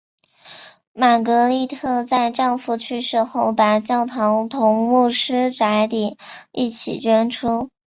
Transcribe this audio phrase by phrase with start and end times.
[0.93, 6.17] 玛格丽特在丈夫去世后把教堂同牧师宅邸
[6.51, 7.69] 一起捐出。